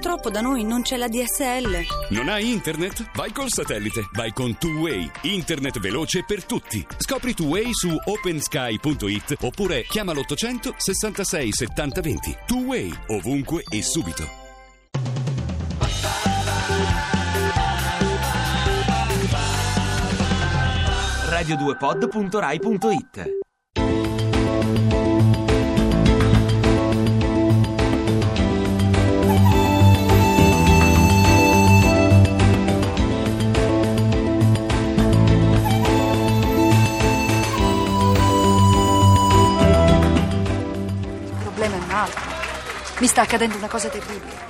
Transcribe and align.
Purtroppo 0.00 0.30
da 0.30 0.40
noi 0.40 0.64
non 0.64 0.80
c'è 0.80 0.96
la 0.96 1.08
DSL. 1.08 1.84
Non 2.08 2.30
hai 2.30 2.50
internet? 2.50 3.10
Vai 3.14 3.32
col 3.32 3.50
satellite. 3.50 4.08
Vai 4.12 4.32
con 4.32 4.56
Two 4.56 4.80
Way. 4.80 5.10
Internet 5.24 5.78
veloce 5.78 6.24
per 6.24 6.46
tutti. 6.46 6.82
Scopri 6.96 7.34
Two 7.34 7.48
Way 7.48 7.74
su 7.74 7.94
opensky.it 8.02 9.36
oppure 9.42 9.82
chiama 9.82 10.14
l'800 10.14 10.76
66 10.78 11.52
70 11.52 12.00
20. 12.00 12.36
Two 12.46 12.60
Way. 12.60 12.90
Ovunque 13.08 13.62
e 13.68 13.82
subito. 13.82 14.26
radio2pod.rai.it 21.28 23.39
altro. 42.00 42.20
Mi 42.98 43.06
sta 43.06 43.22
accadendo 43.22 43.56
una 43.56 43.68
cosa 43.68 43.88
terribile. 43.88 44.48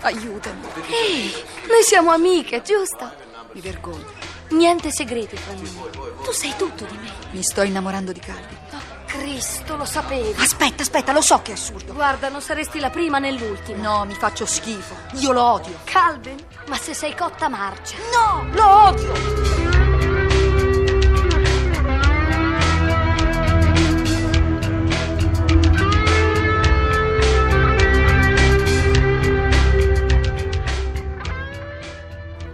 Aiutami. 0.00 0.60
Ehi, 0.90 1.32
noi 1.68 1.82
siamo 1.82 2.10
amiche, 2.10 2.62
giusto? 2.62 3.10
Mi 3.52 3.60
vergogno. 3.60 4.12
Niente 4.50 4.90
segreti 4.90 5.36
tra 5.36 5.52
noi. 5.54 5.90
Tu 6.22 6.32
sai 6.32 6.54
tutto 6.56 6.84
di 6.84 6.96
me. 6.96 7.10
Mi 7.32 7.42
sto 7.42 7.62
innamorando 7.62 8.12
di 8.12 8.20
Calvi. 8.20 8.56
Oh, 8.72 8.80
Cristo, 9.06 9.76
lo 9.76 9.84
sapevi. 9.84 10.40
Aspetta, 10.40 10.82
aspetta, 10.82 11.12
lo 11.12 11.20
so 11.20 11.40
che 11.42 11.52
è 11.52 11.54
assurdo. 11.54 11.92
Guarda, 11.92 12.28
non 12.28 12.40
saresti 12.40 12.78
la 12.78 12.90
prima 12.90 13.18
né 13.18 13.32
l'ultima. 13.32 13.82
No, 13.82 14.04
mi 14.04 14.14
faccio 14.14 14.46
schifo. 14.46 14.94
Io 15.14 15.32
lo 15.32 15.42
odio. 15.42 15.78
Calvin, 15.84 16.36
ma 16.68 16.76
se 16.76 16.94
sei 16.94 17.14
cotta 17.14 17.48
marcia. 17.48 17.96
No, 18.12 18.48
lo 18.52 18.84
odio. 18.86 19.47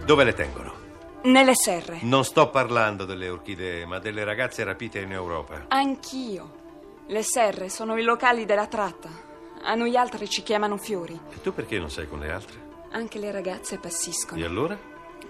Dove 0.05 0.25
le 0.25 0.35
tengono? 0.35 0.83
Nelle 1.23 1.55
serre. 1.55 2.01
Non 2.03 2.25
sto 2.25 2.51
parlando 2.51 3.07
delle 3.07 3.31
orchidee, 3.31 3.87
ma 3.87 3.99
delle 3.99 4.23
ragazze 4.25 4.63
rapite 4.63 4.99
in 5.01 5.13
Europa. 5.13 5.65
Anch'io. 5.69 6.63
Le 7.07 7.23
serre 7.23 7.71
sono 7.71 7.97
i 7.97 8.03
locali 8.03 8.45
della 8.45 8.67
tratta. 8.67 9.09
A 9.63 9.75
noi 9.75 9.97
altri 9.97 10.29
ci 10.29 10.43
chiamano 10.43 10.77
fiori. 10.77 11.19
E 11.31 11.41
tu 11.41 11.55
perché 11.55 11.79
non 11.79 11.91
sei 11.91 12.07
con 12.07 12.19
le 12.19 12.31
altre? 12.31 12.61
Anche 12.93 13.19
le 13.19 13.31
ragazze 13.33 13.79
passiscono. 13.79 14.41
E 14.41 14.45
allora? 14.45 14.79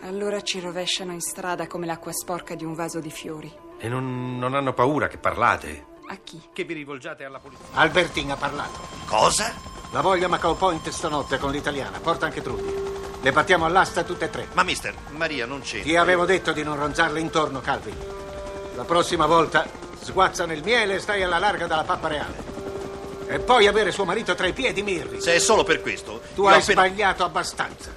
Allora 0.02 0.40
ci 0.40 0.58
rovesciano 0.58 1.12
in 1.12 1.20
strada 1.20 1.68
come 1.68 1.86
l'acqua 1.86 2.12
sporca 2.12 2.56
di 2.56 2.64
un 2.64 2.74
vaso 2.74 2.98
di 2.98 3.10
fiori. 3.10 3.52
E 3.78 3.88
non, 3.88 4.38
non 4.38 4.54
hanno 4.54 4.72
paura 4.72 5.06
che 5.06 5.18
parlate? 5.18 5.86
A 6.08 6.16
chi? 6.16 6.42
Che 6.52 6.64
vi 6.64 6.74
rivolgiate 6.74 7.24
alla 7.24 7.38
polizia? 7.38 7.66
Albertin 7.74 8.32
ha 8.32 8.36
parlato. 8.36 8.80
Cosa? 9.06 9.54
La 9.92 10.00
voglio 10.00 10.26
a 10.26 10.28
Macao 10.28 10.54
Point 10.54 10.88
stanotte 10.88 11.38
con 11.38 11.52
l'italiana. 11.52 12.00
Porta 12.00 12.26
anche 12.26 12.42
Trudy. 12.42 12.93
Le 13.24 13.32
battiamo 13.32 13.64
all'asta 13.64 14.02
tutte 14.02 14.26
e 14.26 14.30
tre. 14.30 14.48
Ma 14.52 14.62
mister, 14.64 14.92
Maria 15.12 15.46
non 15.46 15.62
c'entra. 15.62 15.88
Ti 15.88 15.96
avevo 15.96 16.26
detto 16.26 16.52
di 16.52 16.62
non 16.62 16.76
ronzarle 16.76 17.18
intorno, 17.18 17.62
Calvin. 17.62 17.96
La 18.76 18.84
prossima 18.84 19.24
volta 19.24 19.64
sguazza 19.98 20.44
nel 20.44 20.62
miele 20.62 20.96
e 20.96 20.98
stai 20.98 21.22
alla 21.22 21.38
larga 21.38 21.66
dalla 21.66 21.84
pappa 21.84 22.08
reale. 22.08 22.34
E 23.26 23.38
poi 23.38 23.66
avere 23.66 23.92
suo 23.92 24.04
marito 24.04 24.34
tra 24.34 24.46
i 24.46 24.52
piedi, 24.52 24.82
Mirri. 24.82 25.22
Se 25.22 25.32
è 25.32 25.38
solo 25.38 25.64
per 25.64 25.80
questo. 25.80 26.20
Tu 26.34 26.44
hai 26.44 26.60
appena- 26.60 26.82
sbagliato 26.82 27.24
abbastanza. 27.24 27.90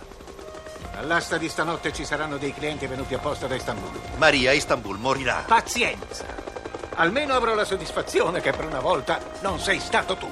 All'asta 0.95 1.35
di 1.35 1.49
stanotte 1.49 1.91
ci 1.91 2.05
saranno 2.05 2.37
dei 2.37 2.53
clienti 2.53 2.87
venuti 2.87 3.13
apposta 3.13 3.47
da 3.47 3.55
Istanbul. 3.55 3.99
Maria 4.15 4.53
Istanbul 4.53 4.97
morirà. 4.97 5.43
Pazienza. 5.45 6.23
Almeno 6.95 7.33
avrò 7.33 7.53
la 7.53 7.65
soddisfazione 7.65 8.39
che 8.39 8.51
per 8.51 8.63
una 8.63 8.79
volta 8.79 9.19
non 9.41 9.59
sei 9.59 9.81
stato 9.81 10.15
tu. 10.15 10.31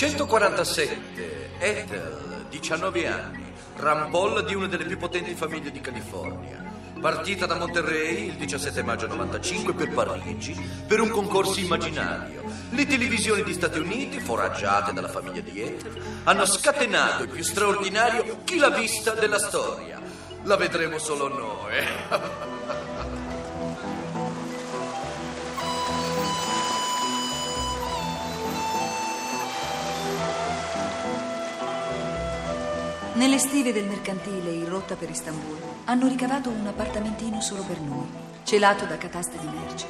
«147, 0.00 1.58
Ethel, 1.58 2.46
19 2.48 3.06
anni, 3.06 3.52
rampolla 3.76 4.40
di 4.40 4.54
una 4.54 4.66
delle 4.66 4.86
più 4.86 4.96
potenti 4.96 5.34
famiglie 5.34 5.70
di 5.70 5.82
California. 5.82 6.72
Partita 6.98 7.44
da 7.44 7.56
Monterrey 7.56 8.28
il 8.28 8.36
17 8.36 8.82
maggio 8.82 9.08
95 9.08 9.74
per 9.74 9.90
Parigi 9.92 10.58
per 10.86 11.00
un 11.00 11.10
concorso 11.10 11.60
immaginario. 11.60 12.44
Le 12.70 12.86
televisioni 12.86 13.42
di 13.42 13.52
Stati 13.52 13.78
Uniti, 13.78 14.20
foraggiate 14.20 14.94
dalla 14.94 15.10
famiglia 15.10 15.42
di 15.42 15.60
Ethel, 15.60 16.02
hanno 16.24 16.46
scatenato 16.46 17.24
il 17.24 17.28
più 17.28 17.42
straordinario 17.42 18.38
chi 18.44 18.56
l'ha 18.56 18.70
vista 18.70 19.10
della 19.12 19.38
storia. 19.38 20.00
La 20.44 20.56
vedremo 20.56 20.96
solo 20.96 21.28
noi. 21.28 22.48
Nelle 33.20 33.36
stive 33.36 33.74
del 33.74 33.84
mercantile 33.84 34.50
in 34.50 34.66
rotta 34.66 34.96
per 34.96 35.10
Istanbul 35.10 35.58
hanno 35.84 36.08
ricavato 36.08 36.48
un 36.48 36.66
appartamentino 36.66 37.42
solo 37.42 37.62
per 37.64 37.78
noi, 37.78 38.06
celato 38.44 38.86
da 38.86 38.96
cataste 38.96 39.36
di 39.38 39.46
merci. 39.46 39.84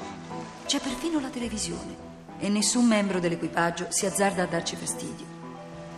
C'è 0.66 0.80
perfino 0.80 1.20
la 1.20 1.28
televisione 1.28 1.94
e 2.40 2.48
nessun 2.48 2.88
membro 2.88 3.20
dell'equipaggio 3.20 3.86
si 3.90 4.04
azzarda 4.04 4.42
a 4.42 4.46
darci 4.46 4.74
fastidio. 4.74 5.26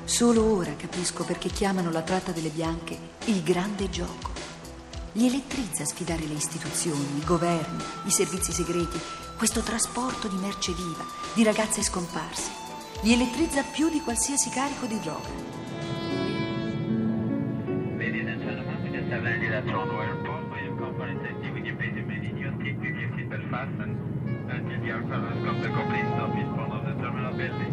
Solo 0.05 0.45
ora 0.45 0.77
capisco 0.77 1.25
perché 1.25 1.49
chiamano 1.49 1.91
la 1.91 2.03
tratta 2.03 2.33
delle 2.33 2.51
bianche 2.51 2.99
il 3.25 3.43
grande 3.43 3.89
gioco. 3.89 4.31
Li 5.13 5.27
elettrizza 5.27 5.87
sfidare 5.87 6.27
le 6.27 6.35
istituzioni, 6.35 7.17
i 7.17 7.25
governi, 7.25 7.83
i 8.05 8.11
servizi 8.11 8.53
segreti, 8.53 9.01
questo 9.39 9.63
trasporto 9.63 10.29
di 10.29 10.37
merce 10.37 10.75
viva, 10.75 11.07
di 11.33 11.43
ragazze 11.45 11.83
scomparse. 11.83 12.51
Li 13.01 13.15
elettrizza 13.15 13.63
più 13.63 13.89
di 13.89 14.03
qualsiasi 14.03 14.51
carico 14.51 14.85
di 14.85 15.01
droga. 15.01 15.62
Toronto 19.65 20.01
Airport. 20.01 20.41
Your 20.63 20.77
comfort 20.79 21.09
and 21.09 21.21
safety, 21.23 21.51
we 21.51 21.61
can 21.63 21.77
remain 21.77 22.23
in 22.25 22.37
your 22.39 22.53
seat 22.63 22.77
with 22.79 22.95
your 22.95 23.11
seatbelt 23.15 23.51
fastened 23.51 23.97
until 24.49 24.81
the 24.81 24.91
aircraft 24.91 25.25
has 25.33 25.45
come 25.45 25.61
to 25.61 25.69
complete 25.71 26.07
stop 26.15 26.35
in 26.37 26.49
front 26.55 26.73
of 26.73 26.85
the 26.87 26.95
terminal 27.03 27.35
building. 27.35 27.73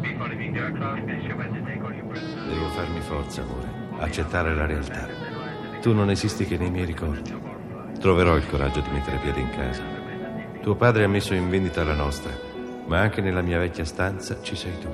Before 0.00 0.28
leaving 0.28 0.52
the 0.54 0.60
aircraft, 0.60 1.04
please 1.04 1.22
show 1.26 1.36
to 1.36 1.60
take 1.64 1.82
all 1.84 1.92
your 1.92 2.06
personal... 2.08 2.48
Devo 2.48 2.68
farmi 2.70 3.00
forza, 3.00 3.42
amore. 3.42 3.68
Accettare 3.98 4.54
la 4.54 4.66
realtà. 4.66 5.08
Tu 5.80 5.92
non 5.92 6.10
esisti 6.10 6.44
che 6.46 6.56
nei 6.56 6.70
miei 6.70 6.86
ricordi. 6.86 7.34
Troverò 8.00 8.36
il 8.36 8.46
coraggio 8.46 8.80
di 8.80 8.90
mettere 8.90 9.18
piede 9.18 9.40
in 9.40 9.50
casa. 9.50 9.82
Tuo 10.60 10.74
padre 10.74 11.04
ha 11.04 11.08
messo 11.08 11.34
in 11.34 11.48
vendita 11.50 11.84
la 11.84 11.94
nostra, 11.94 12.32
ma 12.86 13.00
anche 13.00 13.20
nella 13.20 13.42
mia 13.42 13.58
vecchia 13.58 13.84
stanza 13.84 14.40
ci 14.40 14.56
sei 14.56 14.78
tu. 14.78 14.88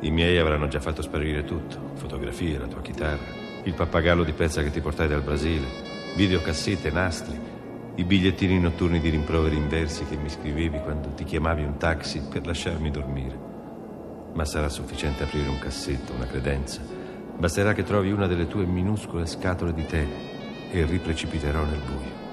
I 0.00 0.10
miei 0.10 0.38
avranno 0.38 0.68
già 0.68 0.80
fatto 0.80 1.02
sparire 1.02 1.44
tutto: 1.44 1.92
fotografie, 1.94 2.58
la 2.58 2.66
tua 2.66 2.80
chitarra, 2.80 3.46
il 3.68 3.74
pappagallo 3.74 4.24
di 4.24 4.32
pezza 4.32 4.62
che 4.62 4.70
ti 4.70 4.80
portai 4.80 5.08
dal 5.08 5.20
Brasile, 5.20 5.66
videocassette, 6.16 6.90
nastri, 6.90 7.38
i 7.96 8.04
bigliettini 8.04 8.58
notturni 8.58 8.98
di 8.98 9.10
rimproveri 9.10 9.56
in 9.56 9.68
versi 9.68 10.06
che 10.06 10.16
mi 10.16 10.30
scrivevi 10.30 10.80
quando 10.80 11.10
ti 11.10 11.24
chiamavi 11.24 11.64
un 11.64 11.76
taxi 11.76 12.22
per 12.30 12.46
lasciarmi 12.46 12.90
dormire. 12.90 13.38
Ma 14.32 14.46
sarà 14.46 14.70
sufficiente 14.70 15.24
aprire 15.24 15.50
un 15.50 15.58
cassetto, 15.58 16.14
una 16.14 16.26
credenza. 16.26 16.80
Basterà 17.36 17.74
che 17.74 17.82
trovi 17.82 18.10
una 18.10 18.26
delle 18.26 18.46
tue 18.46 18.64
minuscole 18.64 19.26
scatole 19.26 19.74
di 19.74 19.84
tè 19.84 20.06
e 20.70 20.84
riprecipiterò 20.86 21.62
nel 21.64 21.82
buio. 21.84 22.26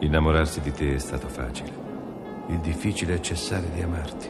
Innamorarsi 0.00 0.60
di 0.60 0.72
te 0.72 0.94
è 0.94 0.98
stato 0.98 1.28
facile. 1.28 1.70
Il 2.48 2.58
difficile 2.58 3.14
è 3.14 3.20
cessare 3.20 3.70
di 3.72 3.80
amarti. 3.80 4.28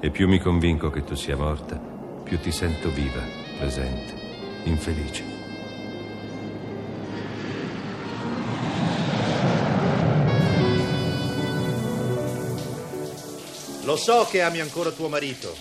E 0.00 0.10
più 0.10 0.28
mi 0.28 0.38
convinco 0.38 0.88
che 0.88 1.04
tu 1.04 1.14
sia 1.14 1.36
morta, 1.36 1.78
più 2.22 2.38
ti 2.38 2.52
sento 2.52 2.88
viva, 2.90 3.20
presente, 3.58 4.27
infelice. 4.64 5.36
Lo 13.88 13.96
so 13.96 14.26
che 14.30 14.42
ami 14.42 14.60
ancora 14.60 14.90
tuo 14.90 15.08
marito. 15.08 15.56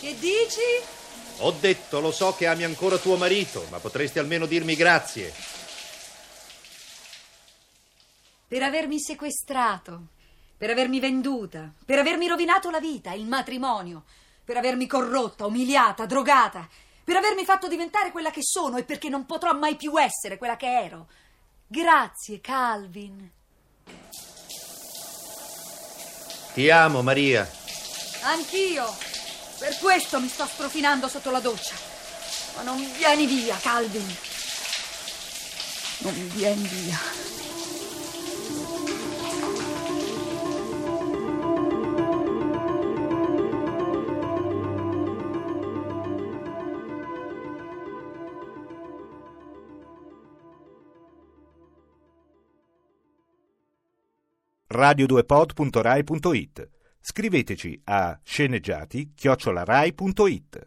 Che 0.00 0.14
dici? 0.18 0.96
Ho 1.38 1.50
detto, 1.52 2.00
lo 2.00 2.10
so 2.10 2.34
che 2.34 2.46
ami 2.46 2.64
ancora 2.64 2.98
tuo 2.98 3.16
marito, 3.16 3.64
ma 3.70 3.78
potresti 3.78 4.18
almeno 4.18 4.44
dirmi 4.44 4.74
grazie. 4.74 5.32
Per 8.46 8.62
avermi 8.62 9.00
sequestrato, 9.00 10.08
per 10.58 10.70
avermi 10.70 11.00
venduta, 11.00 11.72
per 11.86 11.98
avermi 11.98 12.26
rovinato 12.26 12.70
la 12.70 12.80
vita, 12.80 13.12
il 13.12 13.26
matrimonio, 13.26 14.04
per 14.44 14.56
avermi 14.56 14.86
corrotta, 14.86 15.46
umiliata, 15.46 16.04
drogata, 16.04 16.68
per 17.08 17.16
avermi 17.16 17.46
fatto 17.46 17.68
diventare 17.68 18.10
quella 18.12 18.30
che 18.30 18.42
sono 18.42 18.76
e 18.76 18.84
perché 18.84 19.08
non 19.08 19.24
potrò 19.24 19.54
mai 19.54 19.76
più 19.76 19.98
essere 19.98 20.36
quella 20.36 20.56
che 20.56 20.66
ero. 20.66 21.08
Grazie, 21.66 22.38
Calvin. 22.42 23.30
Ti 26.52 26.68
amo, 26.68 27.00
Maria. 27.00 27.50
Anch'io. 28.24 28.94
Per 29.58 29.78
questo 29.78 30.20
mi 30.20 30.28
sto 30.28 30.44
strofinando 30.44 31.08
sotto 31.08 31.30
la 31.30 31.40
doccia. 31.40 31.76
Ma 32.56 32.62
non 32.64 32.76
vieni 32.98 33.24
via, 33.24 33.56
Calvin. 33.56 34.16
Non 36.00 36.28
vieni 36.34 36.68
via. 36.68 37.47
radio2pod.rai.it. 54.68 56.68
Scriveteci 57.00 57.80
a 57.84 58.20
sceneggiati-rai.it. 58.22 60.66